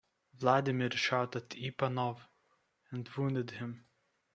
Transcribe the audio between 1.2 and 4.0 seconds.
at Ipanov and wounded him.